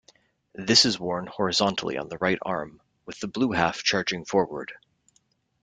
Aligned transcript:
This 0.55 0.85
is 0.85 0.99
worn 0.99 1.27
horizontally 1.27 1.95
on 1.99 2.09
the 2.09 2.17
right 2.17 2.39
arm 2.41 2.81
with 3.05 3.19
the 3.19 3.27
blue 3.27 3.51
half 3.51 3.83
charging 3.83 4.25
forward. 4.25 4.73